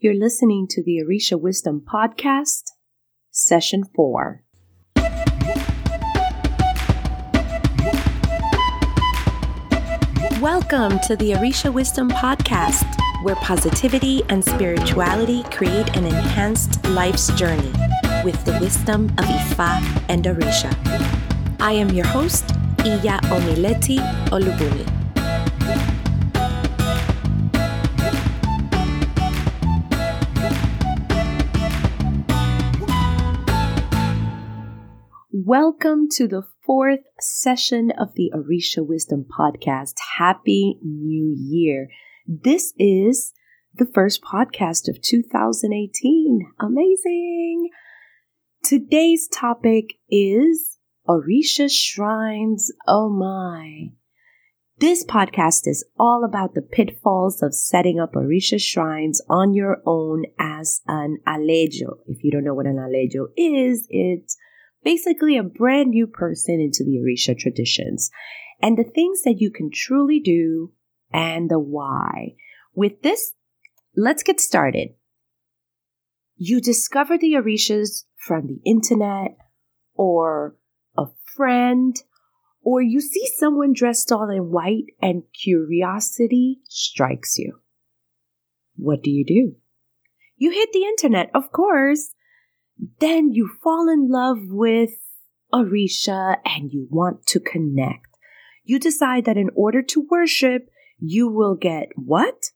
[0.00, 2.64] You're listening to the Orisha Wisdom Podcast,
[3.30, 4.42] Session 4.
[10.40, 12.84] Welcome to the Orisha Wisdom Podcast,
[13.22, 17.72] where positivity and spirituality create an enhanced life's journey
[18.24, 20.74] with the wisdom of Ifa and Orisha.
[21.60, 22.50] I am your host,
[22.84, 23.98] Iya Omileti
[24.30, 25.03] Olubumi.
[35.46, 39.92] Welcome to the fourth session of the Orisha Wisdom Podcast.
[40.16, 41.88] Happy New Year.
[42.26, 43.34] This is
[43.74, 46.50] the first podcast of 2018.
[46.58, 47.68] Amazing.
[48.64, 52.72] Today's topic is Orisha Shrines.
[52.88, 53.88] Oh my.
[54.78, 60.24] This podcast is all about the pitfalls of setting up Orisha shrines on your own
[60.38, 61.98] as an aleyo.
[62.06, 64.38] If you don't know what an aleyo is, it's
[64.84, 68.10] basically a brand new person into the Orisha traditions
[68.60, 70.72] and the things that you can truly do
[71.12, 72.34] and the why.
[72.74, 73.32] With this,
[73.96, 74.90] let's get started.
[76.36, 79.36] You discover the Orishas from the internet
[79.94, 80.56] or
[80.96, 81.96] a friend,
[82.62, 87.60] or you see someone dressed all in white and curiosity strikes you.
[88.76, 89.56] What do you do?
[90.36, 92.12] You hit the internet, of course,
[93.00, 94.90] then you fall in love with
[95.52, 98.06] Orisha and you want to connect.
[98.64, 102.50] You decide that in order to worship, you will get what?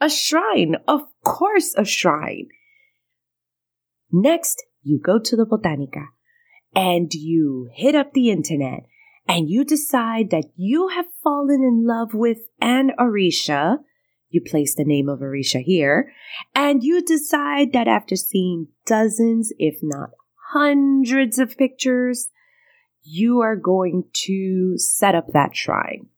[0.00, 0.76] A shrine.
[0.88, 2.48] Of course, a shrine.
[4.10, 6.06] Next, you go to the Botanica
[6.74, 8.86] and you hit up the internet
[9.28, 13.78] and you decide that you have fallen in love with an Orisha
[14.28, 16.12] you place the name of Orisha here,
[16.54, 20.10] and you decide that after seeing dozens, if not
[20.52, 22.28] hundreds of pictures,
[23.02, 26.08] you are going to set up that shrine.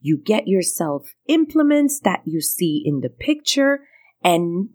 [0.00, 3.86] You get yourself implements that you see in the picture
[4.24, 4.70] and,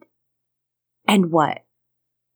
[1.06, 1.66] and what?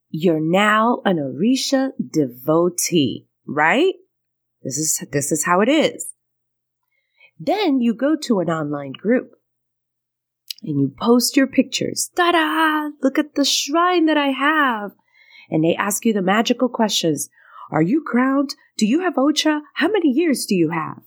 [0.09, 3.93] You're now an Orisha devotee, right?
[4.61, 6.11] This is, this is how it is.
[7.39, 9.31] Then you go to an online group
[10.63, 12.11] and you post your pictures.
[12.15, 12.91] Ta-da!
[13.01, 14.91] Look at the shrine that I have.
[15.49, 17.29] And they ask you the magical questions.
[17.71, 18.55] Are you crowned?
[18.77, 19.61] Do you have Ocha?
[19.75, 21.01] How many years do you have?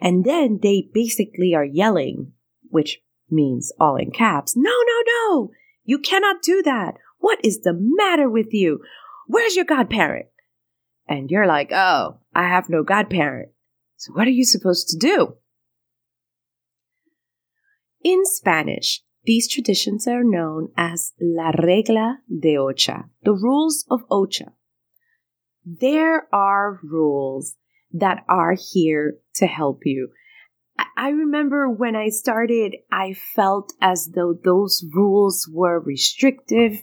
[0.00, 2.32] And then they basically are yelling,
[2.68, 3.00] which
[3.30, 4.54] means all in caps.
[4.56, 5.50] No, no, no!
[5.84, 6.94] You cannot do that.
[7.18, 8.80] What is the matter with you?
[9.26, 10.26] Where's your godparent?
[11.08, 13.50] And you're like, oh, I have no godparent.
[13.96, 15.34] So what are you supposed to do?
[18.02, 24.52] In Spanish, these traditions are known as la regla de ocha, the rules of ocha.
[25.64, 27.56] There are rules
[27.92, 30.08] that are here to help you.
[30.96, 36.82] I remember when I started, I felt as though those rules were restrictive,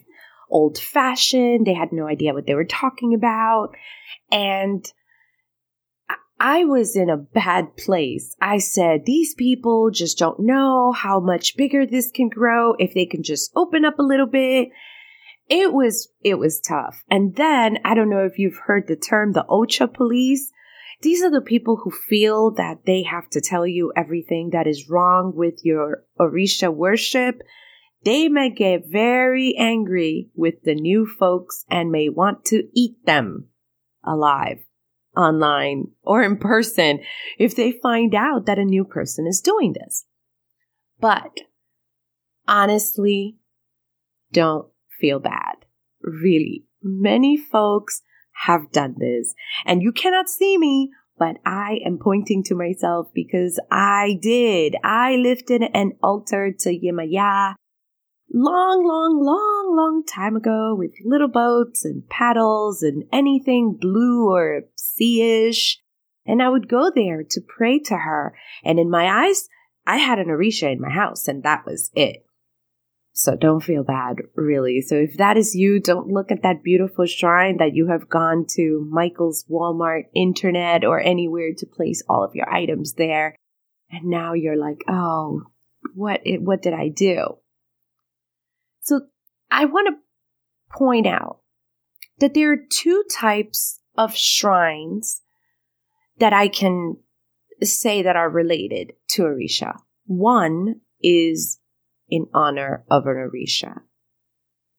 [0.50, 1.66] old fashioned.
[1.66, 3.70] They had no idea what they were talking about.
[4.30, 4.84] And
[6.40, 8.36] I was in a bad place.
[8.40, 13.06] I said, these people just don't know how much bigger this can grow if they
[13.06, 14.68] can just open up a little bit.
[15.48, 17.02] It was, it was tough.
[17.10, 20.52] And then I don't know if you've heard the term the Ocha police.
[21.00, 24.88] These are the people who feel that they have to tell you everything that is
[24.88, 27.40] wrong with your Orisha worship.
[28.04, 33.48] They may get very angry with the new folks and may want to eat them
[34.04, 34.58] alive
[35.18, 37.00] online or in person
[37.38, 40.06] if they find out that a new person is doing this.
[41.00, 41.40] But
[42.46, 43.36] honestly,
[44.32, 44.68] don't
[45.00, 45.66] feel bad.
[46.02, 48.02] Really, many folks
[48.44, 49.34] have done this
[49.66, 54.76] and you cannot see me, but I am pointing to myself because I did.
[54.84, 57.54] I lifted an altar to Yemaya
[58.32, 64.62] long, long, long, long time ago with little boats and paddles and anything blue or
[64.76, 65.80] sea-ish.
[66.26, 68.34] And I would go there to pray to her.
[68.64, 69.48] And in my eyes,
[69.86, 72.24] I had an Orisha in my house and that was it.
[73.12, 74.80] So don't feel bad, really.
[74.80, 78.46] So if that is you, don't look at that beautiful shrine that you have gone
[78.50, 83.34] to Michael's Walmart, internet, or anywhere to place all of your items there.
[83.90, 85.42] And now you're like, oh,
[85.94, 87.38] what, what did I do?
[88.82, 89.00] So
[89.50, 91.40] I want to point out
[92.18, 95.22] that there are two types of shrines
[96.18, 96.96] that I can
[97.62, 99.78] say that are related to Orisha.
[100.06, 101.58] One is
[102.08, 103.80] in honor of an Orisha.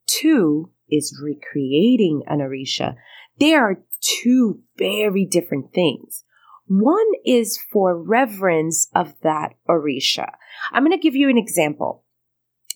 [0.08, 2.96] two is recreating an Orisha.
[3.40, 6.24] They are two very different things.
[6.68, 10.32] One is for reverence of that Orisha.
[10.72, 12.04] I'm going to give you an example,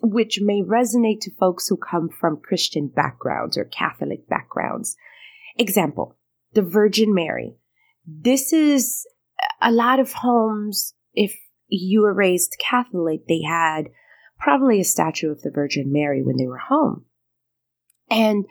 [0.03, 4.97] which may resonate to folks who come from Christian backgrounds or Catholic backgrounds.
[5.57, 6.17] Example,
[6.51, 7.55] the Virgin Mary.
[8.05, 9.07] This is
[9.61, 11.39] a lot of homes, if
[11.69, 13.85] you were raised Catholic, they had
[14.38, 17.05] probably a statue of the Virgin Mary when they were home.
[18.09, 18.45] And,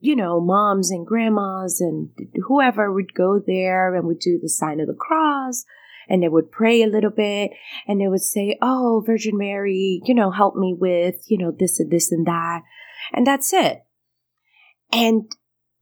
[0.00, 2.10] you know, moms and grandmas and
[2.48, 5.64] whoever would go there and would do the sign of the cross
[6.08, 7.52] and they would pray a little bit
[7.86, 11.80] and they would say, Oh, Virgin Mary, you know, help me with, you know, this
[11.80, 12.62] and this and that.
[13.12, 13.82] And that's it.
[14.92, 15.30] And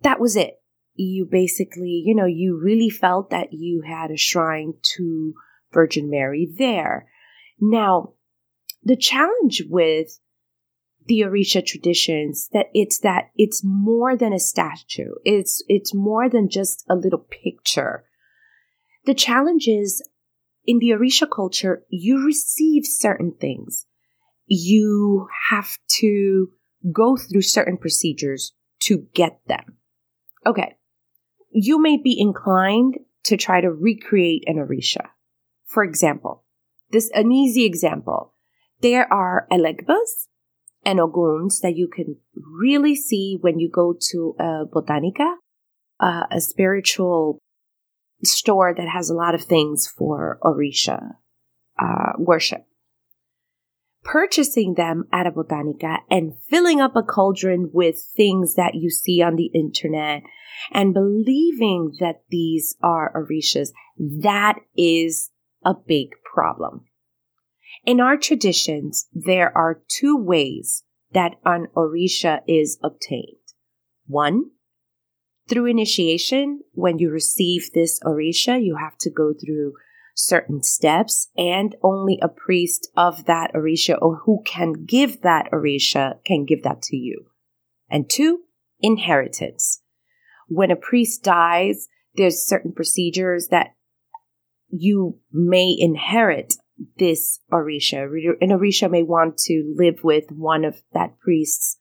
[0.02, 0.54] that was it.
[0.94, 5.34] You basically, you know, you really felt that you had a shrine to
[5.72, 7.06] Virgin Mary there.
[7.60, 8.14] Now,
[8.82, 10.18] the challenge with
[11.06, 15.12] the Orisha traditions that it's that it's more than a statue.
[15.24, 18.04] It's it's more than just a little picture.
[19.06, 20.02] The challenge is
[20.64, 23.86] in the Orisha culture, you receive certain things.
[24.46, 26.48] You have to
[26.92, 29.78] go through certain procedures to get them.
[30.46, 30.76] Okay.
[31.50, 35.08] You may be inclined to try to recreate an Orisha.
[35.66, 36.44] For example,
[36.90, 38.34] this an easy example.
[38.80, 40.28] There are elegbas
[40.84, 45.34] and oguns that you can really see when you go to a botanica,
[46.00, 47.38] uh, a spiritual
[48.22, 51.14] store that has a lot of things for Orisha
[51.78, 52.64] uh, worship.
[54.02, 59.20] Purchasing them at a botanica and filling up a cauldron with things that you see
[59.22, 60.22] on the internet
[60.72, 65.30] and believing that these are Orishas, that is
[65.64, 66.86] a big problem.
[67.84, 73.36] In our traditions, there are two ways that an Orisha is obtained.
[74.06, 74.50] One,
[75.50, 79.74] through initiation, when you receive this Orisha, you have to go through
[80.14, 86.22] certain steps and only a priest of that Orisha or who can give that Orisha
[86.24, 87.26] can give that to you.
[87.90, 88.42] And two,
[88.80, 89.82] inheritance.
[90.48, 93.74] When a priest dies, there's certain procedures that
[94.68, 96.54] you may inherit
[96.98, 98.04] this Orisha.
[98.40, 101.76] An Orisha may want to live with one of that priest's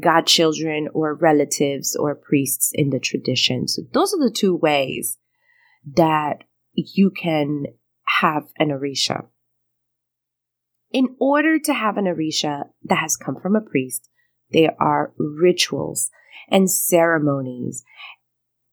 [0.00, 3.68] godchildren or relatives or priests in the tradition.
[3.68, 5.18] So those are the two ways
[5.94, 6.44] that
[6.74, 7.64] you can
[8.20, 9.26] have an Orisha.
[10.92, 14.08] In order to have an Orisha that has come from a priest,
[14.50, 16.10] there are rituals
[16.48, 17.84] and ceremonies,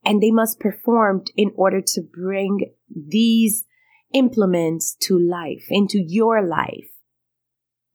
[0.06, 3.66] and they must performed in order to bring these
[4.14, 6.93] implements to life, into your life.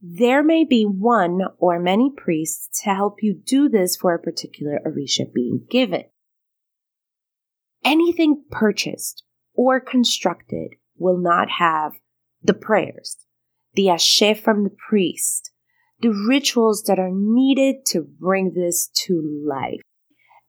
[0.00, 4.80] There may be one or many priests to help you do this for a particular
[4.86, 6.04] Orisha being given.
[7.84, 9.24] Anything purchased
[9.54, 11.92] or constructed will not have
[12.42, 13.16] the prayers,
[13.74, 15.50] the ashe from the priest,
[16.00, 19.80] the rituals that are needed to bring this to life.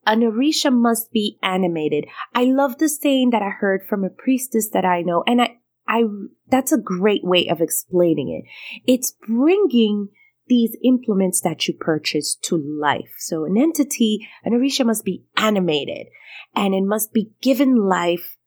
[0.06, 2.06] An Orisha must be animated.
[2.36, 5.58] I love the saying that I heard from a priestess that I know, and I,
[5.90, 6.04] I,
[6.48, 8.82] that's a great way of explaining it.
[8.90, 10.10] It's bringing
[10.48, 13.16] these implements that you purchase to life.
[13.18, 16.08] So an entity, an Orisha must be animated
[16.56, 18.38] and it must be given life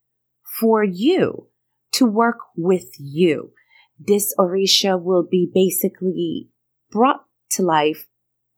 [0.60, 1.48] for you
[1.92, 3.52] to work with you.
[3.98, 6.48] This Orisha will be basically
[6.90, 8.06] brought to life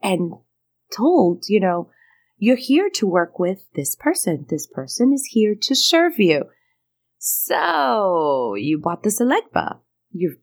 [0.03, 0.33] and
[0.95, 1.91] told, you know,
[2.37, 4.47] you're here to work with this person.
[4.49, 6.45] This person is here to serve you.
[7.27, 9.79] So you bought this Elegba.
[10.13, 10.37] You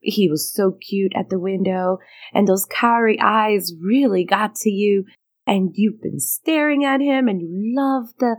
[0.00, 1.98] he was so cute at the window,
[2.32, 5.04] and those cowrie eyes really got to you,
[5.46, 8.36] and you've been staring at him, and you love the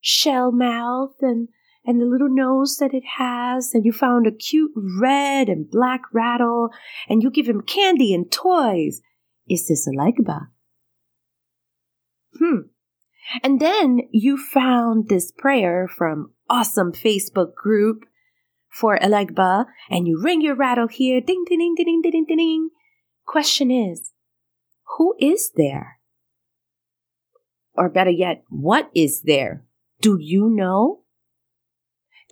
[0.00, 1.46] shell mouth and
[1.84, 6.02] and the little nose that it has, and you found a cute red and black
[6.12, 6.70] rattle,
[7.08, 9.00] and you give him candy and toys.
[9.48, 10.48] Is this Elegba?
[12.36, 12.62] Hmm.
[13.42, 18.04] And then you found this prayer from awesome Facebook group
[18.68, 22.68] for Elegba, and you ring your rattle here, ding, ding, ding, ding, ding, ding, ding.
[23.26, 24.12] Question is,
[24.96, 25.98] who is there?
[27.74, 29.64] Or better yet, what is there?
[30.00, 31.02] Do you know?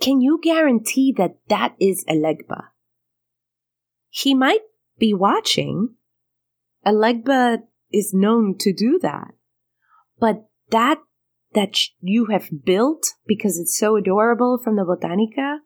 [0.00, 2.64] Can you guarantee that that is Elegba?
[4.08, 4.60] He might
[4.98, 5.94] be watching.
[6.86, 7.58] Elegba
[7.92, 9.32] is known to do that.
[10.18, 10.99] But that
[11.54, 15.59] that you have built because it's so adorable from the Botanica,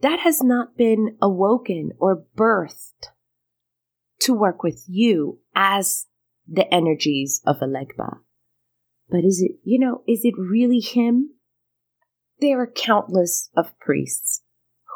[0.00, 3.10] that has not been awoken or birthed
[4.20, 6.06] to work with you as
[6.48, 8.18] the energies of Elegba.
[9.08, 11.30] But is it, you know, is it really him?
[12.40, 14.42] There are countless of priests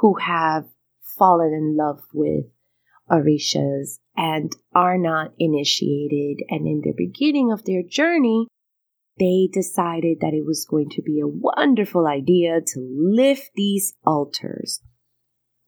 [0.00, 0.64] who have
[1.16, 2.46] fallen in love with
[3.10, 6.44] Orishas and are not initiated.
[6.48, 8.48] And in the beginning of their journey,
[9.18, 14.80] they decided that it was going to be a wonderful idea to lift these altars.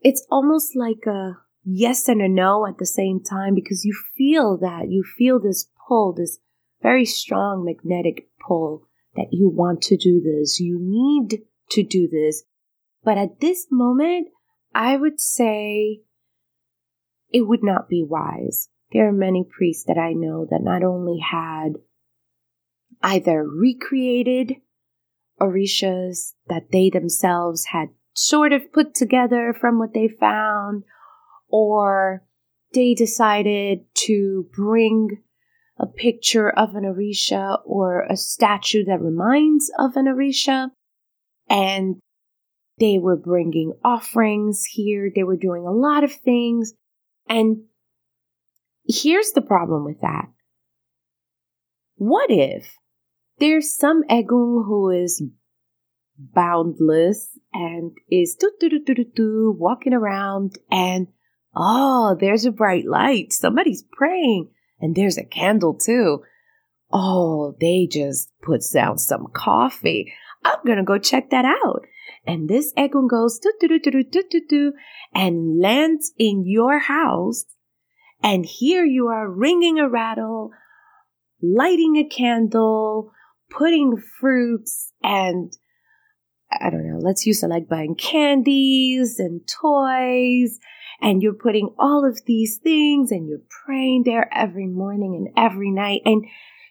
[0.01, 4.59] It's almost like a yes and a no at the same time because you feel
[4.59, 6.39] that you feel this pull, this
[6.83, 8.87] very strong magnetic pull
[9.17, 10.61] that you want to do this.
[10.61, 12.45] You need to do this.
[13.03, 14.29] But at this moment,
[14.75, 16.03] I would say
[17.31, 18.69] it would not be wise.
[18.93, 21.75] There are many priests that I know that not only had
[23.03, 24.57] either recreated
[25.41, 30.83] orishas that they themselves had sort of put together from what they found,
[31.49, 32.25] or
[32.75, 35.23] they decided to bring
[35.79, 40.71] a picture of an Orisha or a statue that reminds of an Orisha.
[41.49, 41.97] And
[42.81, 45.11] they were bringing offerings here.
[45.15, 46.75] They were doing a lot of things.
[47.29, 47.63] And
[48.87, 50.29] here's the problem with that.
[51.97, 52.77] What if
[53.41, 55.23] there's some Egun who is
[56.19, 61.09] boundless and is do do do do do do walking around and
[61.55, 63.33] oh, there's a bright light.
[63.33, 66.23] Somebody's praying and there's a candle too.
[66.93, 70.13] Oh, they just put down some coffee.
[70.45, 71.83] I'm gonna go check that out.
[72.27, 74.73] And this Egun goes do do do do do do do
[75.15, 77.45] and lands in your house.
[78.23, 80.51] And here you are ringing a rattle,
[81.41, 83.13] lighting a candle,
[83.51, 85.53] putting fruits and
[86.51, 90.59] I don't know, let's use it like buying candies and toys
[91.01, 95.71] and you're putting all of these things and you're praying there every morning and every
[95.71, 96.25] night and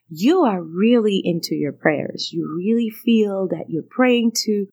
[0.10, 2.30] you are really into your prayers.
[2.32, 4.68] You really feel that you're praying to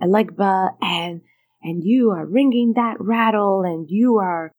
[0.00, 1.22] Elegba and
[1.62, 4.52] and you are ringing that rattle and you are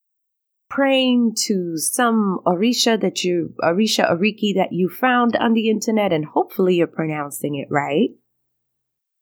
[0.70, 6.26] praying to some Orisha that you Orisha Oriki that you found on the internet and
[6.26, 8.10] hopefully you're pronouncing it right.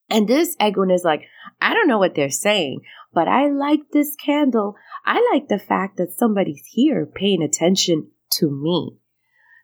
[0.09, 1.23] And this Egun is like,
[1.59, 2.81] I don't know what they're saying,
[3.13, 4.75] but I like this candle.
[5.05, 8.97] I like the fact that somebody's here paying attention to me.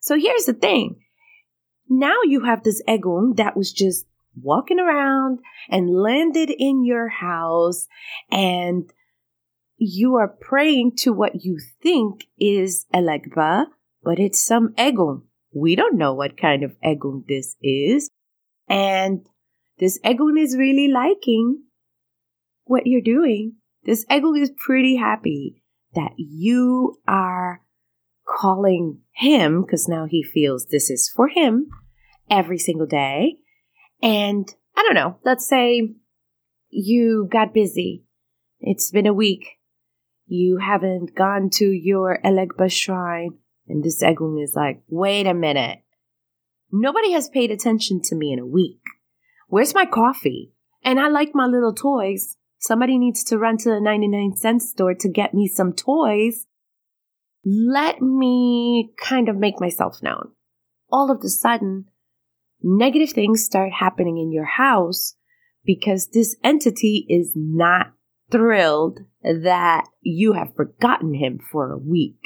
[0.01, 1.01] So here's the thing.
[1.89, 4.05] Now you have this Egun that was just
[4.41, 7.87] walking around and landed in your house
[8.31, 8.91] and
[9.85, 13.65] you are praying to what you think is Elegba,
[14.03, 15.23] but it's some Egun.
[15.53, 18.09] We don't know what kind of Egun this is.
[18.67, 19.25] And
[19.79, 21.63] this Egun is really liking
[22.65, 23.55] what you're doing.
[23.83, 25.61] This Egun is pretty happy
[25.93, 27.61] that you are
[28.27, 31.67] calling him because now he feels this is for him
[32.29, 33.37] every single day.
[34.01, 35.93] And I don't know, let's say
[36.69, 38.03] you got busy.
[38.59, 39.45] It's been a week.
[40.25, 43.37] You haven't gone to your Elegba shrine.
[43.67, 45.79] And this Egun is like, wait a minute.
[46.71, 48.81] Nobody has paid attention to me in a week.
[49.47, 50.53] Where's my coffee?
[50.83, 52.37] And I like my little toys.
[52.59, 56.47] Somebody needs to run to the 99 cent store to get me some toys.
[57.45, 60.31] Let me kind of make myself known.
[60.91, 61.85] All of a sudden,
[62.61, 65.15] negative things start happening in your house
[65.65, 67.93] because this entity is not
[68.33, 72.17] thrilled that you have forgotten him for a week.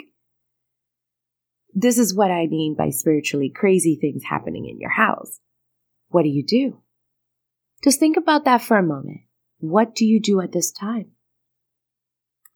[1.73, 5.39] This is what I mean by spiritually crazy things happening in your house.
[6.07, 6.77] What do you do?
[7.83, 9.21] Just think about that for a moment.
[9.59, 11.11] What do you do at this time?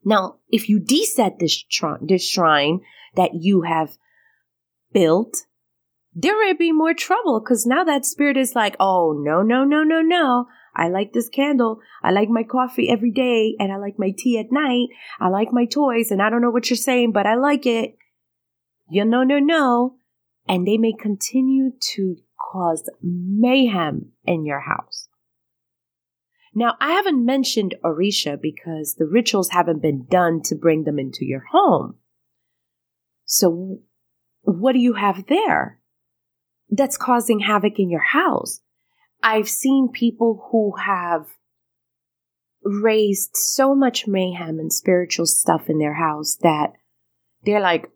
[0.03, 1.63] Now, if you deset this,
[2.01, 2.79] this shrine
[3.15, 3.91] that you have
[4.93, 5.45] built,
[6.13, 9.83] there may be more trouble because now that spirit is like, oh, no, no, no,
[9.83, 10.47] no, no.
[10.75, 11.81] I like this candle.
[12.01, 14.89] I like my coffee every day and I like my tea at night.
[15.19, 17.97] I like my toys and I don't know what you're saying, but I like it.
[18.89, 19.95] You know, no, no.
[20.47, 22.17] And they may continue to
[22.51, 25.07] cause mayhem in your house.
[26.53, 31.25] Now, I haven't mentioned Orisha because the rituals haven't been done to bring them into
[31.25, 31.95] your home.
[33.25, 33.79] So,
[34.41, 35.79] what do you have there
[36.69, 38.59] that's causing havoc in your house?
[39.23, 41.27] I've seen people who have
[42.63, 46.73] raised so much mayhem and spiritual stuff in their house that
[47.43, 47.89] they're like,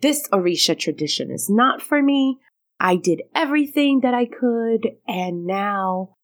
[0.00, 2.38] this Orisha tradition is not for me.
[2.78, 6.16] I did everything that I could, and now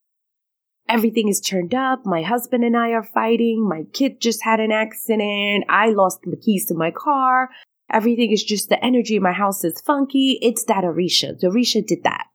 [0.88, 2.06] everything is turned up.
[2.06, 3.68] My husband and I are fighting.
[3.68, 5.64] My kid just had an accident.
[5.68, 7.50] I lost the keys to my car.
[7.92, 10.38] Everything is just the energy my house is funky.
[10.40, 11.38] It's that Orisha.
[11.38, 12.26] The Orisha did that.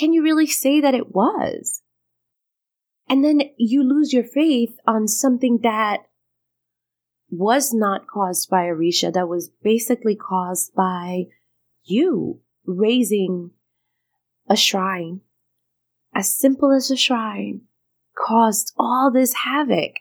[0.00, 1.82] Can you really say that it was?
[3.06, 5.98] And then you lose your faith on something that
[7.28, 11.24] was not caused by Orisha, that was basically caused by
[11.84, 13.50] you raising
[14.48, 15.20] a shrine,
[16.14, 17.66] as simple as a shrine,
[18.16, 19.92] caused all this havoc.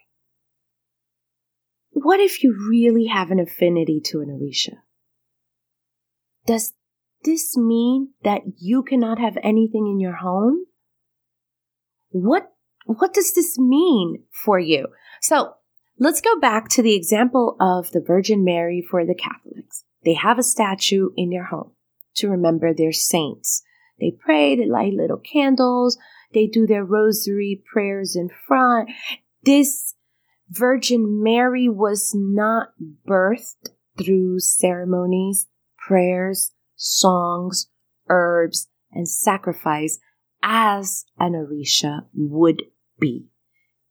[1.91, 4.77] What if you really have an affinity to an Orisha?
[6.45, 6.73] Does
[7.23, 10.65] this mean that you cannot have anything in your home?
[12.09, 12.51] What,
[12.85, 14.87] what does this mean for you?
[15.21, 15.53] So
[15.97, 19.83] let's go back to the example of the Virgin Mary for the Catholics.
[20.05, 21.73] They have a statue in their home
[22.15, 23.63] to remember their saints.
[23.99, 25.97] They pray, they light little candles,
[26.33, 28.89] they do their rosary prayers in front.
[29.43, 29.95] This
[30.49, 32.69] Virgin Mary was not
[33.07, 35.47] birthed through ceremonies,
[35.77, 37.67] prayers, songs,
[38.09, 39.99] herbs, and sacrifice
[40.41, 42.63] as an Orisha would
[42.99, 43.27] be.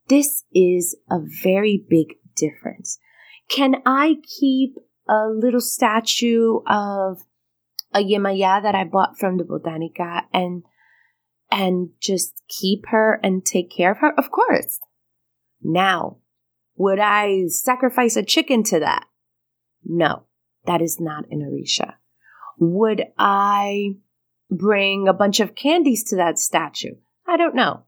[0.08, 2.98] This is a very big difference.
[3.50, 4.74] Can I keep
[5.08, 7.20] a little statue of
[7.92, 10.62] a Yemaya that I bought from the Botanica and
[11.50, 14.12] and just keep her and take care of her?
[14.18, 14.80] Of course.
[15.62, 16.18] Now,
[16.76, 19.06] would I sacrifice a chicken to that?
[19.84, 20.24] No,
[20.66, 21.94] that is not an Orisha.
[22.58, 23.96] Would I
[24.50, 26.96] bring a bunch of candies to that statue?
[27.26, 27.84] I don't know.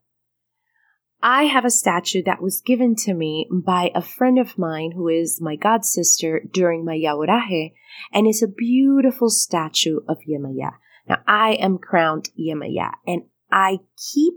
[1.22, 5.08] I have a statue that was given to me by a friend of mine who
[5.08, 7.72] is my god sister during my iyaworaje,
[8.12, 10.72] and it's a beautiful statue of Yemaya.
[11.06, 13.80] Now, I am crowned Yemaya, and I
[14.12, 14.34] keep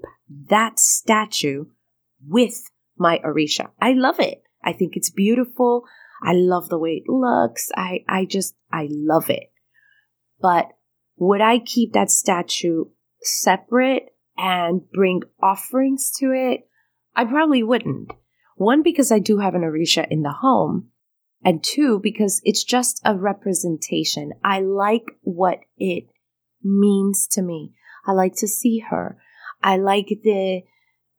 [0.49, 1.65] that statue
[2.27, 3.69] with my Orisha.
[3.79, 4.43] I love it.
[4.61, 5.83] I think it's beautiful.
[6.21, 7.69] I love the way it looks.
[7.75, 9.52] I, I just, I love it.
[10.43, 10.73] But
[11.15, 12.83] would I keep that statue
[13.21, 16.67] separate and bring offerings to it?
[17.15, 18.11] I probably wouldn't.
[18.57, 20.89] One, because I do have an Orisha in the home.
[21.45, 24.33] And two, because it's just a representation.
[24.43, 26.07] I like what it
[26.61, 27.73] means to me.
[28.05, 29.17] I like to see her.
[29.61, 30.63] I like the,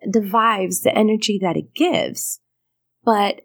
[0.02, 2.40] the vibes, the energy that it gives.
[3.04, 3.40] But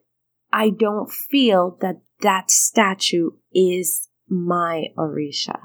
[0.51, 5.60] I don't feel that that statue is my Orisha.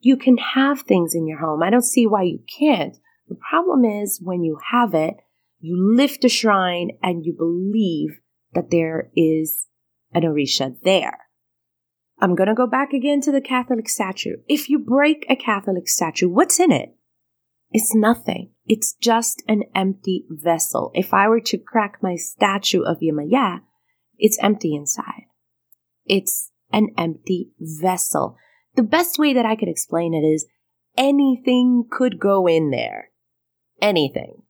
[0.00, 1.62] You can have things in your home.
[1.62, 2.96] I don't see why you can't.
[3.28, 5.14] The problem is when you have it,
[5.60, 8.20] you lift a shrine and you believe
[8.52, 9.66] that there is
[10.12, 11.18] an Orisha there.
[12.20, 14.36] I'm going to go back again to the Catholic statue.
[14.48, 16.94] If you break a Catholic statue, what's in it?
[17.70, 18.52] It's nothing.
[18.66, 20.92] It's just an empty vessel.
[20.94, 23.60] If I were to crack my statue of Yemaya,
[24.16, 25.24] it's empty inside.
[26.06, 28.36] It's an empty vessel.
[28.74, 30.46] The best way that I could explain it is
[30.98, 33.10] anything could go in there.
[33.80, 34.42] Anything.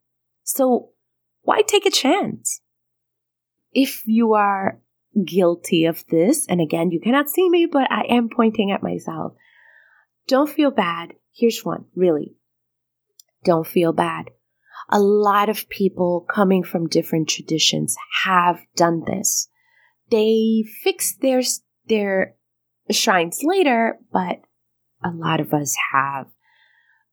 [0.42, 0.90] So
[1.42, 2.62] why take a chance?
[3.72, 4.80] If you are
[5.24, 9.34] guilty of this, and again, you cannot see me, but I am pointing at myself.
[10.26, 11.12] Don't feel bad.
[11.32, 12.36] Here's one, really.
[13.44, 14.30] Don't feel bad.
[14.90, 19.48] A lot of people coming from different traditions have done this.
[20.10, 21.42] They fix their
[21.88, 22.34] their
[22.90, 24.40] shrines later, but
[25.02, 26.26] a lot of us have.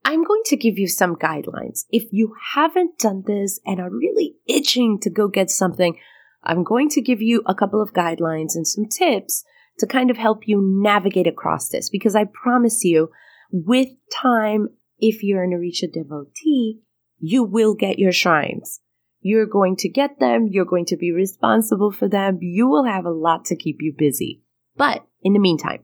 [0.04, 1.86] I'm going to give you some guidelines.
[1.92, 5.98] If you haven't done this and are really itching to go get something,
[6.44, 9.44] I'm going to give you a couple of guidelines and some tips
[9.78, 13.10] to kind of help you navigate across this because I promise you,
[13.52, 16.80] with time, if you're an Orisha devotee,
[17.20, 18.80] you will get your shrines.
[19.20, 20.48] You're going to get them.
[20.50, 22.40] You're going to be responsible for them.
[22.42, 24.42] You will have a lot to keep you busy.
[24.76, 25.84] But in the meantime,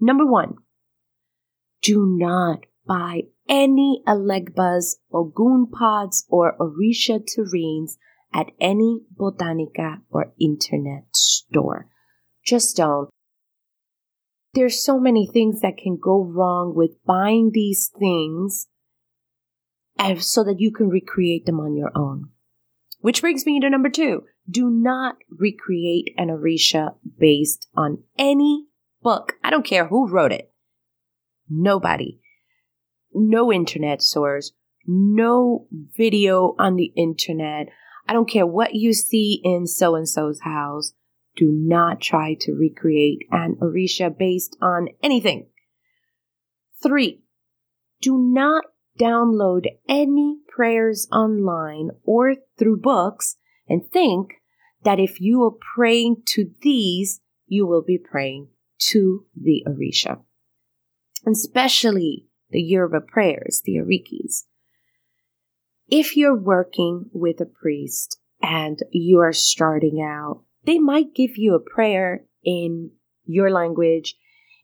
[0.00, 0.56] number one,
[1.82, 7.92] do not buy any Elegbas, Ogun pots, or Orisha tureens
[8.32, 11.88] at any botanica or internet store.
[12.44, 13.10] Just don't.
[14.54, 18.68] There's so many things that can go wrong with buying these things
[19.98, 22.30] eh, so that you can recreate them on your own.
[23.02, 24.22] Which brings me to number two.
[24.48, 28.66] Do not recreate an Orisha based on any
[29.02, 29.34] book.
[29.42, 30.52] I don't care who wrote it.
[31.50, 32.20] Nobody.
[33.12, 34.52] No internet source.
[34.86, 37.68] No video on the internet.
[38.08, 40.92] I don't care what you see in so and so's house.
[41.36, 45.48] Do not try to recreate an Orisha based on anything.
[46.82, 47.22] Three,
[48.00, 48.64] do not
[48.98, 53.36] download any prayers online or through books
[53.68, 54.34] and think
[54.84, 60.20] that if you are praying to these, you will be praying to the Orisha,
[61.26, 64.44] especially the Yoruba prayers, the Orikis.
[65.88, 71.54] If you're working with a priest and you are starting out, they might give you
[71.54, 72.90] a prayer in
[73.24, 74.14] your language.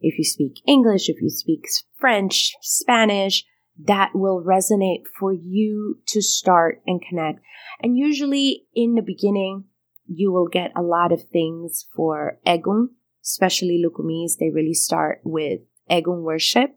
[0.01, 1.67] If you speak English, if you speak
[1.99, 3.45] French, Spanish,
[3.85, 7.41] that will resonate for you to start and connect.
[7.81, 9.65] And usually in the beginning,
[10.07, 12.89] you will get a lot of things for Egun,
[13.25, 14.39] especially Lukumis.
[14.39, 15.61] They really start with
[15.91, 16.75] Egun worship.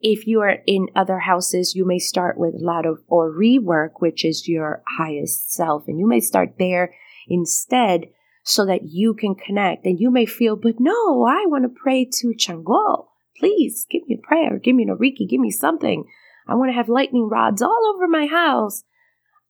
[0.00, 4.00] If you are in other houses, you may start with a lot of Ori work,
[4.00, 5.84] which is your highest self.
[5.86, 6.94] And you may start there
[7.28, 8.06] instead
[8.42, 9.84] so that you can connect.
[9.84, 13.06] And you may feel, but no, I want to pray to Chango.
[13.38, 14.58] Please give me a prayer.
[14.58, 15.28] Give me an Oriki.
[15.28, 16.04] Give me something.
[16.48, 18.84] I want to have lightning rods all over my house.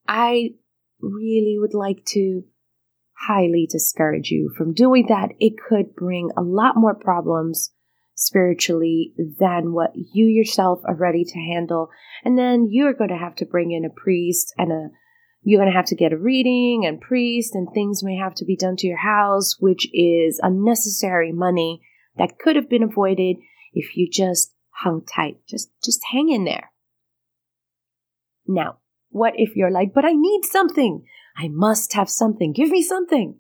[0.07, 0.51] I
[1.01, 2.43] really would like to
[3.27, 5.31] highly discourage you from doing that.
[5.39, 7.71] It could bring a lot more problems
[8.15, 11.89] spiritually than what you yourself are ready to handle.
[12.25, 14.89] And then you're going to have to bring in a priest and a
[15.45, 18.45] you're going to have to get a reading and priest and things may have to
[18.45, 21.83] be done to your house, which is unnecessary money
[22.17, 23.39] that could have been avoided
[23.73, 25.39] if you just hung tight.
[25.49, 26.71] Just, just hang in there.
[28.47, 28.79] Now,
[29.11, 31.05] what if you're like, but I need something.
[31.37, 32.53] I must have something.
[32.53, 33.39] Give me something.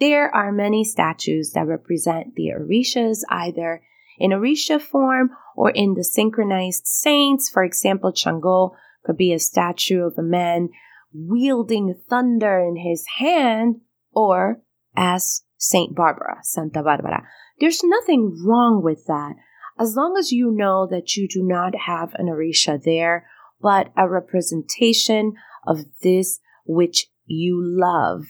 [0.00, 3.82] There are many statues that represent the Orishas, either
[4.18, 7.48] in Orisha form or in the syncretized saints.
[7.48, 8.72] For example, Chango
[9.04, 10.70] could be a statue of a man
[11.12, 13.80] wielding thunder in his hand,
[14.12, 14.62] or
[14.96, 17.22] as Saint Barbara, Santa Barbara.
[17.60, 19.34] There's nothing wrong with that,
[19.78, 23.28] as long as you know that you do not have an Orisha there,
[23.60, 25.34] but a representation
[25.66, 28.24] of this which you love.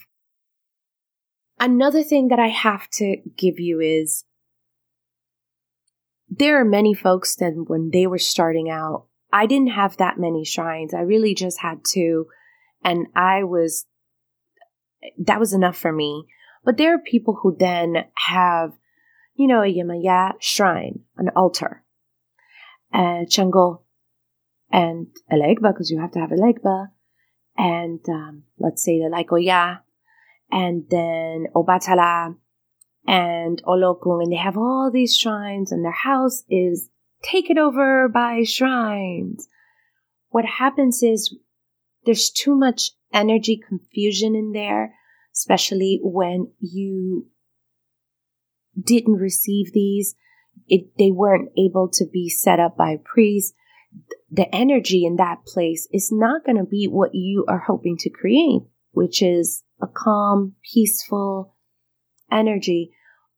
[1.59, 4.25] Another thing that I have to give you is
[6.29, 10.45] there are many folks that when they were starting out, I didn't have that many
[10.45, 10.95] shrines.
[10.95, 12.27] I really just had two.
[12.83, 13.87] And I was,
[15.19, 16.27] that was enough for me.
[16.65, 18.73] But there are people who then have,
[19.35, 21.85] you know, a Yemaya shrine, an altar,
[22.93, 23.81] a Chango,
[24.75, 26.89] and a legba, because you have to have a legba,
[27.57, 29.79] and um, let's say the Laikoya,
[30.51, 32.35] and then Obatala,
[33.07, 36.91] and Olokun, and they have all these shrines, and their house is
[37.23, 39.47] taken over by shrines.
[40.31, 41.37] What happens is
[42.05, 44.95] there's too much energy confusion in there,
[45.37, 47.29] especially when you
[48.83, 50.17] didn't receive these.
[50.67, 53.55] It, they weren't able to be set up by priests.
[54.35, 58.11] The energy in that place is not going to be what you are hoping to
[58.11, 61.55] create, which is a calm, peaceful
[62.33, 62.91] energy.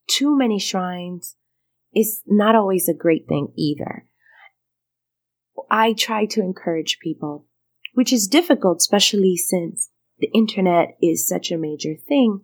[0.07, 1.37] Too many shrines
[1.95, 4.07] is not always a great thing either.
[5.71, 7.45] I try to encourage people
[7.93, 12.41] which is difficult, especially since the internet is such a major thing,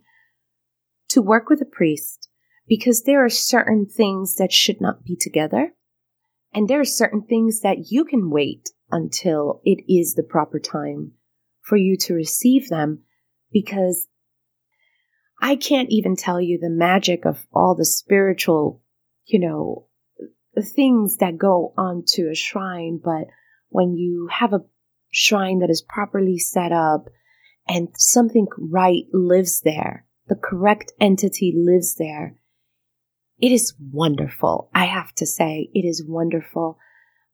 [1.10, 2.28] to work with a priest
[2.66, 5.74] because there are certain things that should not be together.
[6.54, 11.12] And there are certain things that you can wait until it is the proper time
[11.62, 13.04] for you to receive them
[13.50, 14.06] because
[15.40, 18.82] I can't even tell you the magic of all the spiritual,
[19.24, 19.86] you know,
[20.76, 23.00] things that go onto a shrine.
[23.02, 23.28] But
[23.70, 24.64] when you have a
[25.12, 27.06] shrine that is properly set up
[27.68, 30.06] and something right lives there.
[30.28, 32.36] The correct entity lives there.
[33.42, 34.70] It is wonderful.
[34.72, 36.78] I have to say, it is wonderful.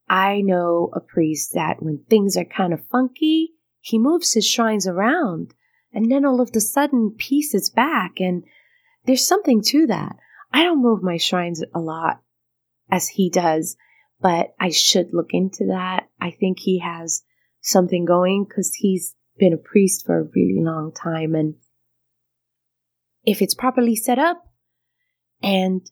[0.09, 4.87] I know a priest that when things are kind of funky, he moves his shrines
[4.87, 5.53] around
[5.93, 8.43] and then all of a sudden peace is back and
[9.05, 10.17] there's something to that.
[10.51, 12.23] I don't move my shrines a lot
[12.91, 13.77] as he does,
[14.19, 16.09] but I should look into that.
[16.19, 17.23] I think he has
[17.61, 21.35] something going because he's been a priest for a really long time.
[21.35, 21.57] And
[23.25, 24.43] if it's properly set up
[25.43, 25.83] and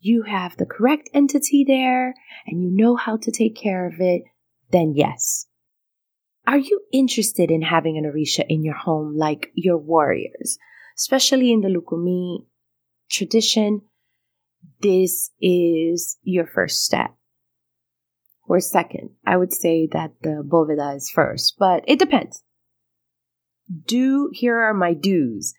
[0.00, 2.14] you have the correct entity there
[2.46, 4.22] and you know how to take care of it,
[4.72, 5.46] then yes.
[6.46, 10.58] Are you interested in having an Orisha in your home like your warriors?
[10.96, 12.46] Especially in the Lukumi
[13.10, 13.82] tradition,
[14.80, 17.14] this is your first step
[18.48, 19.10] or second.
[19.26, 22.42] I would say that the Boveda is first, but it depends.
[23.86, 25.54] Do, here are my do's.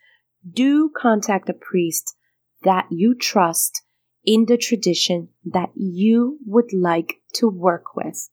[0.48, 2.16] Do contact a priest
[2.64, 3.82] that you trust
[4.24, 8.28] in the tradition that you would like to work with.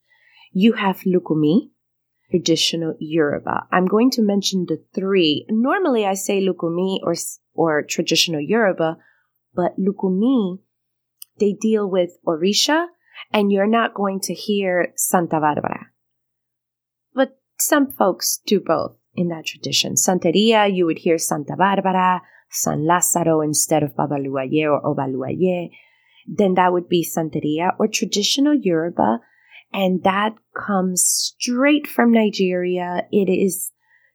[0.51, 1.71] You have Lukumi,
[2.29, 3.67] traditional Yoruba.
[3.71, 5.45] I'm going to mention the three.
[5.49, 7.15] Normally I say Lukumi or,
[7.53, 8.97] or traditional Yoruba,
[9.55, 10.59] but Lukumi
[11.39, 12.85] they deal with Orisha,
[13.31, 15.87] and you're not going to hear Santa Barbara.
[17.13, 19.95] But some folks do both in that tradition.
[19.95, 25.69] Santeria, you would hear Santa Barbara, San Lázaro instead of Babaluaye or Obaluaye.
[26.27, 29.19] Then that would be Santeria or traditional Yoruba.
[29.71, 31.03] And that comes
[31.37, 33.03] straight from Nigeria.
[33.11, 33.71] It is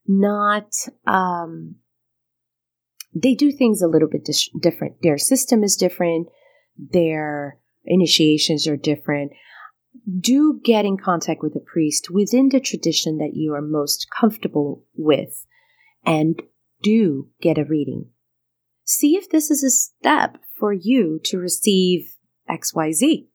[0.07, 0.67] not,
[1.07, 1.77] um,
[3.15, 4.97] they do things a little bit dis- different.
[5.03, 6.29] Their system is different.
[6.77, 9.33] Their initiations are different.
[10.19, 14.85] Do get in contact with a priest within the tradition that you are most comfortable
[14.97, 15.47] with
[16.05, 16.43] and
[16.83, 18.11] do get a reading.
[18.85, 22.15] See if this is a step for you to receive
[22.49, 23.27] XYZ.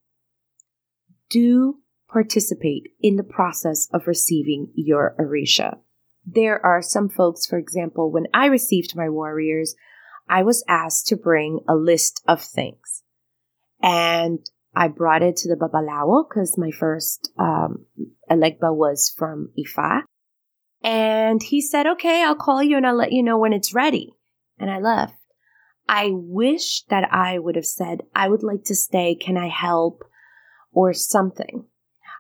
[1.30, 1.80] Do
[2.12, 5.78] participate in the process of receiving your Orisha.
[6.26, 9.76] There are some folks, for example, when I received my warriors,
[10.28, 13.04] I was asked to bring a list of things.
[13.82, 14.40] And
[14.76, 17.86] I brought it to the Babalawo because my first um,
[18.30, 20.02] Elegba was from Ifa.
[20.84, 24.14] And he said, okay, I'll call you and I'll let you know when it's ready.
[24.60, 25.19] And I left.
[25.90, 29.16] I wish that I would have said, I would like to stay.
[29.16, 30.04] Can I help?
[30.72, 31.66] Or something.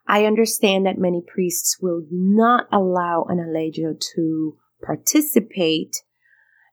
[0.07, 5.97] I understand that many priests will not allow an Aleyo to participate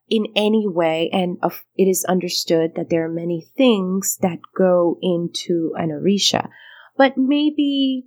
[0.08, 4.98] in any way, and uh, it is understood that there are many things that go
[5.02, 6.48] into an Orisha.
[6.96, 8.06] But maybe,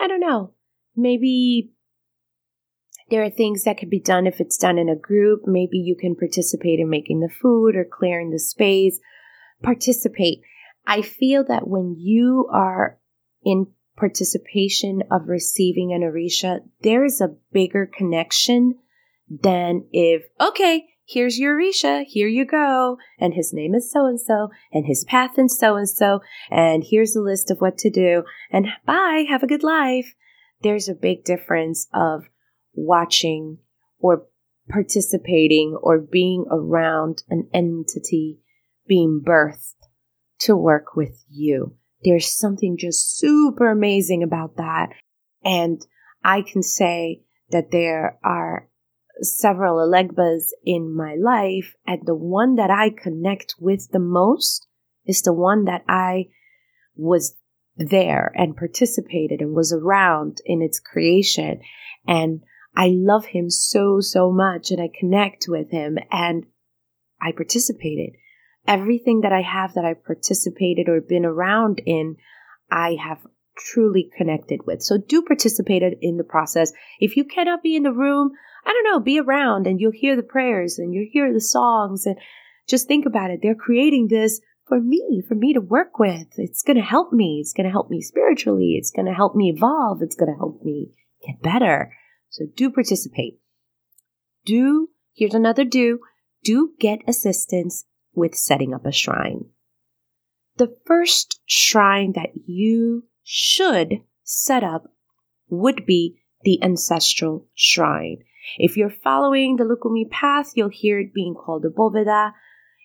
[0.00, 0.54] I don't know,
[0.96, 1.70] maybe
[3.10, 5.42] there are things that could be done if it's done in a group.
[5.46, 9.00] Maybe you can participate in making the food or clearing the space.
[9.62, 10.40] Participate.
[10.86, 12.98] I feel that when you are
[13.44, 18.78] in participation of receiving an Orisha, there is a bigger connection
[19.28, 24.20] than if, okay, here's your Orisha, here you go, and his name is so and
[24.20, 26.20] so, and his path is so and so,
[26.50, 30.14] and here's a list of what to do, and bye, have a good life.
[30.62, 32.24] There's a big difference of
[32.74, 33.58] watching
[33.98, 34.26] or
[34.68, 38.38] participating or being around an entity
[38.86, 39.74] being birthed
[40.38, 41.76] to work with you.
[42.02, 44.90] There's something just super amazing about that.
[45.44, 45.84] And
[46.24, 48.68] I can say that there are
[49.22, 54.66] several Elegbas in my life, and the one that I connect with the most
[55.04, 56.28] is the one that I
[56.96, 57.36] was
[57.76, 61.60] there and participated and was around in its creation.
[62.06, 62.42] And
[62.76, 66.46] I love him so, so much and I connect with him and
[67.20, 68.14] I participated
[68.66, 72.16] everything that I have that I've participated or been around in,
[72.70, 73.18] I have
[73.56, 74.82] truly connected with.
[74.82, 76.72] So do participate in the process.
[76.98, 78.30] If you cannot be in the room,
[78.64, 82.06] I don't know, be around and you'll hear the prayers and you'll hear the songs
[82.06, 82.16] and
[82.68, 83.40] just think about it.
[83.42, 86.28] They're creating this for me, for me to work with.
[86.36, 87.40] It's going to help me.
[87.40, 88.76] It's going to help me spiritually.
[88.78, 90.02] It's going to help me evolve.
[90.02, 90.92] It's going to help me
[91.26, 91.92] get better.
[92.30, 93.40] So do participate.
[94.46, 95.98] Do, here's another do,
[96.42, 99.46] do get assistance with setting up a shrine.
[100.56, 104.84] The first shrine that you should set up
[105.48, 108.18] would be the ancestral shrine.
[108.58, 112.32] If you're following the Lukumi path, you'll hear it being called a boveda.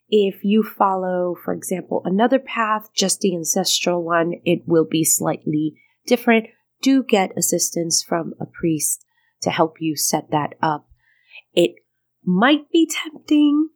[0.10, 5.80] If you follow, for example, another path, just the ancestral one, it will be slightly
[6.06, 6.48] different.
[6.82, 9.06] Do get assistance from a priest
[9.42, 10.88] to help you set that up.
[11.54, 11.76] It
[12.24, 13.70] might be tempting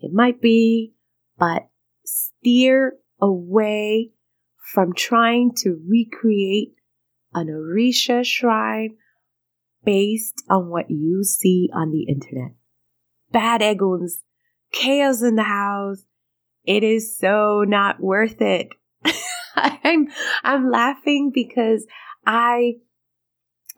[0.00, 0.94] it might be,
[1.38, 1.68] but
[2.04, 4.12] steer away
[4.72, 6.74] from trying to recreate
[7.34, 8.96] an Orisha shrine
[9.84, 12.52] based on what you see on the internet.
[13.30, 14.22] Bad eguns,
[14.72, 16.02] chaos in the house.
[16.64, 18.68] It is so not worth it.
[19.54, 20.08] I'm
[20.42, 21.86] I'm laughing because
[22.26, 22.74] I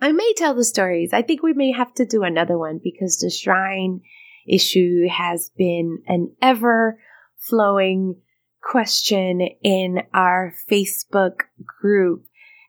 [0.02, 1.12] I may tell the stories.
[1.12, 4.00] I think we may have to do another one because the shrine
[4.48, 6.98] issue has been an ever
[7.38, 8.16] flowing
[8.60, 11.42] question in our Facebook
[11.80, 12.24] group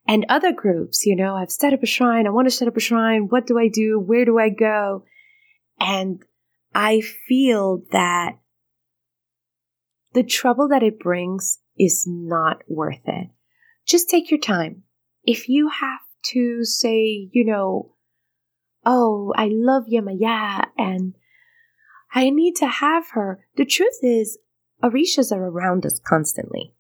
[0.08, 1.08] and other groups.
[1.08, 2.28] You know, I've set up a shrine.
[2.28, 3.30] I want to set up a shrine.
[3.30, 4.00] What do I do?
[4.00, 5.04] Where do I go?
[5.80, 6.22] And
[6.76, 8.38] I feel that
[10.14, 13.30] the trouble that it brings is not worth it.
[13.88, 14.84] Just take your time.
[15.24, 16.00] If you have
[16.32, 17.94] to say, you know,
[18.86, 21.16] oh, I love Yemaya and
[22.14, 23.46] I need to have her.
[23.56, 24.38] The truth is,
[24.84, 26.74] Orishas are around us constantly.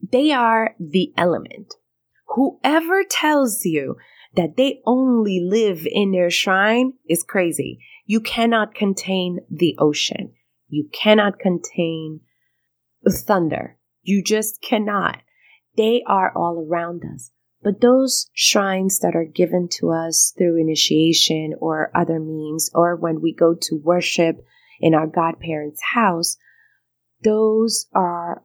[0.00, 1.74] They are the element.
[2.28, 3.96] Whoever tells you
[4.36, 7.80] that they only live in their shrine is crazy.
[8.06, 10.32] You cannot contain the ocean.
[10.68, 12.20] You cannot contain
[13.08, 13.76] thunder.
[14.02, 15.18] You just cannot.
[15.76, 17.30] They are all around us.
[17.62, 23.20] But those shrines that are given to us through initiation or other means, or when
[23.20, 24.36] we go to worship
[24.80, 26.36] in our godparents' house,
[27.22, 28.44] those are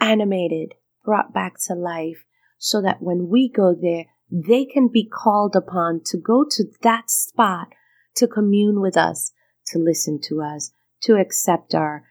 [0.00, 2.24] animated, brought back to life,
[2.58, 7.10] so that when we go there, they can be called upon to go to that
[7.10, 7.68] spot
[8.16, 9.32] to commune with us,
[9.68, 12.04] to listen to us, to accept our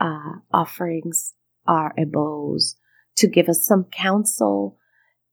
[0.00, 1.34] uh, offerings,
[1.66, 2.74] our ebos,
[3.16, 4.78] to give us some counsel.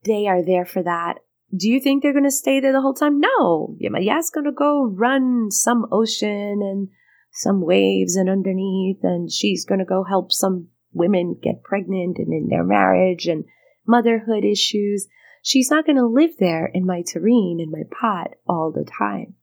[0.07, 1.15] They are there for that.
[1.55, 3.19] Do you think they're going to stay there the whole time?
[3.19, 3.75] No.
[3.81, 6.89] Yemaya's going to go run some ocean and
[7.31, 12.33] some waves and underneath, and she's going to go help some women get pregnant and
[12.33, 13.45] in their marriage and
[13.87, 15.07] motherhood issues.
[15.43, 19.35] She's not going to live there in my tureen, in my pot all the time.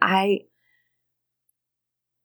[0.00, 0.40] I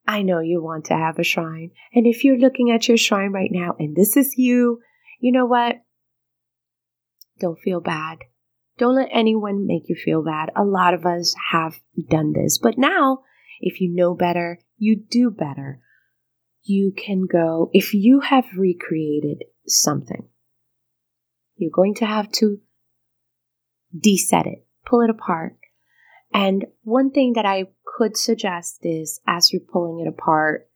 [0.08, 1.72] I know you want to have a shrine.
[1.94, 4.80] And if you're looking at your shrine right now and this is you,
[5.20, 5.76] you know what?
[7.40, 8.20] Don't feel bad.
[8.78, 10.52] Don't let anyone make you feel bad.
[10.56, 12.58] A lot of us have done this.
[12.58, 13.24] But now,
[13.60, 15.82] if you know better, you do better.
[16.64, 20.28] You can go, if you have recreated something,
[21.56, 22.60] you're going to have to
[23.98, 25.58] deset it, pull it apart.
[26.34, 30.70] And one thing that I could suggest is as you're pulling it apart,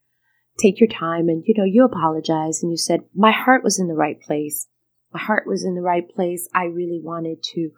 [0.59, 3.87] take your time and, you know, you apologize and you said, my heart was in
[3.87, 4.67] the right place.
[5.13, 6.47] My heart was in the right place.
[6.53, 7.71] I really wanted to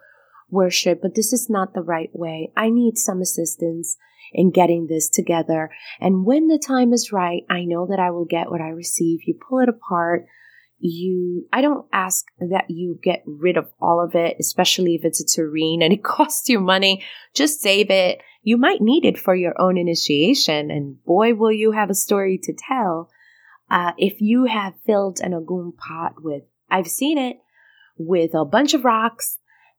[0.50, 2.52] worship, but this is not the right way.
[2.56, 3.98] I need some assistance
[4.34, 5.72] in getting this together.
[6.00, 9.20] And when the time is right, I know that I will get what I receive.
[9.26, 10.26] You pull it apart
[10.80, 15.22] you i don't ask that you get rid of all of it especially if it's
[15.22, 19.36] a tureen and it costs you money just save it you might need it for
[19.36, 23.10] your own initiation and boy will you have a story to tell
[23.72, 27.38] uh, if you have filled an ogun pot with i've seen it
[27.98, 29.38] with a bunch of rocks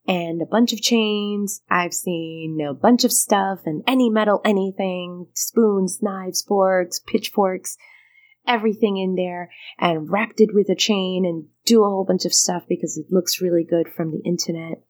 [0.08, 5.26] and a bunch of chains i've seen a bunch of stuff and any metal anything
[5.34, 7.76] spoons knives forks pitchforks
[8.46, 12.32] everything in there and wrapped it with a chain and do a whole bunch of
[12.32, 14.82] stuff because it looks really good from the internet,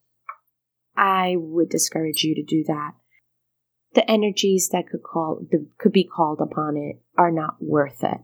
[0.96, 2.92] I would discourage you to do that.
[3.94, 5.40] The energies that could call
[5.78, 8.18] could be called upon it are not worth it.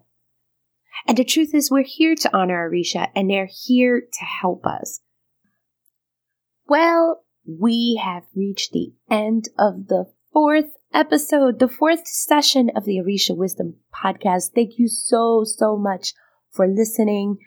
[1.07, 5.00] And the truth is, we're here to honor Orisha, and they're here to help us.
[6.68, 12.98] Well, we have reached the end of the fourth episode, the fourth session of the
[12.98, 14.50] Orisha Wisdom podcast.
[14.55, 16.14] Thank you so, so much
[16.50, 17.38] for listening.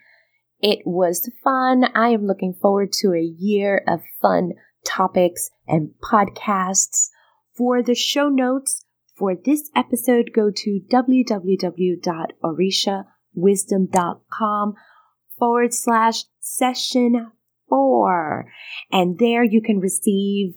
[0.59, 1.85] It was fun.
[1.95, 4.53] I am looking forward to a year of fun
[4.85, 7.09] topics and podcasts.
[7.55, 10.81] For the show notes for this episode, go to
[13.35, 14.75] www.orishawisdom.com
[15.37, 17.31] forward slash session
[17.67, 18.51] four.
[18.91, 20.55] And there you can receive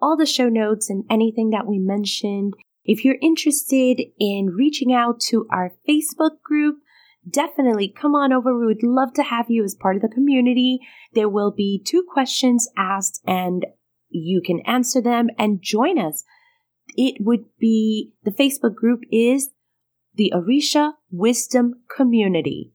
[0.00, 2.54] all the show notes and anything that we mentioned.
[2.84, 6.76] If you're interested in reaching out to our Facebook group,
[7.28, 8.56] definitely come on over.
[8.56, 10.80] We would love to have you as part of the community.
[11.12, 13.66] There will be two questions asked and
[14.08, 16.24] you can answer them and join us.
[16.96, 19.50] It would be the Facebook group is
[20.16, 22.72] the Orisha Wisdom Community.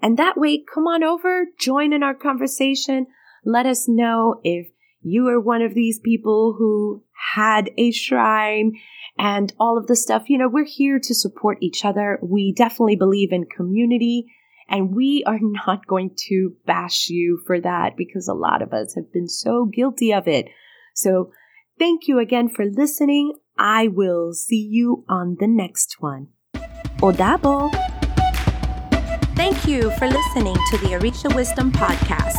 [0.00, 3.06] And that way, come on over, join in our conversation.
[3.44, 4.68] Let us know if
[5.02, 7.02] you are one of these people who
[7.34, 8.72] had a shrine
[9.18, 10.28] and all of the stuff.
[10.28, 12.18] You know, we're here to support each other.
[12.22, 14.26] We definitely believe in community
[14.68, 18.94] and we are not going to bash you for that because a lot of us
[18.94, 20.48] have been so guilty of it.
[20.94, 21.30] So
[21.78, 23.34] thank you again for listening.
[23.58, 26.28] I will see you on the next one.
[26.98, 27.70] Odabo.
[29.34, 32.36] Thank you for listening to the Orisha Wisdom Podcast.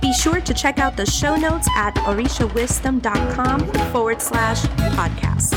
[0.00, 4.62] Be sure to check out the show notes at orishawisdom.com forward slash
[4.96, 5.52] podcast.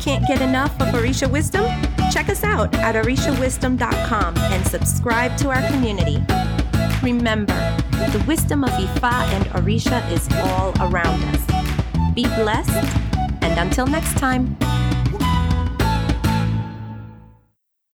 [0.00, 1.64] Can't get enough of Orisha Wisdom?
[2.10, 6.18] Check us out at orishawisdom.com and subscribe to our community.
[7.02, 7.76] Remember,
[8.10, 12.14] the wisdom of Ifa and Orisha is all around us.
[12.14, 12.70] Be blessed,
[13.42, 14.56] and until next time.